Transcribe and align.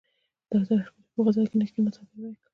ډاکټر 0.49 0.77
حشمتي 0.81 1.01
په 1.07 1.09
خپل 1.13 1.31
ځای 1.35 1.45
کې 1.49 1.55
نېغ 1.59 1.69
کښېناسته 1.73 2.01
او 2.01 2.07
ويې 2.13 2.21
ويل 2.29 2.35